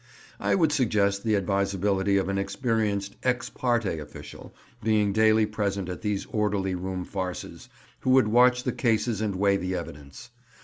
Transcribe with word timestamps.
I 0.39 0.55
would 0.55 0.71
suggest 0.71 1.23
the 1.23 1.35
advisability 1.35 2.17
of 2.17 2.27
an 2.27 2.39
experienced 2.39 3.15
ex 3.21 3.51
parte 3.51 3.99
official 3.99 4.51
being 4.83 5.13
daily 5.13 5.45
present 5.45 5.89
at 5.89 6.01
these 6.01 6.25
orderly 6.31 6.73
room 6.73 7.05
farces, 7.05 7.69
who 7.99 8.13
could 8.15 8.29
watch 8.29 8.63
the 8.63 8.71
cases 8.71 9.21
and 9.21 9.35
weigh 9.35 9.57
the 9.57 9.75
evidence. 9.75 10.31